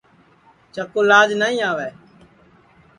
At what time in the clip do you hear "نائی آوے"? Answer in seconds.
1.39-1.89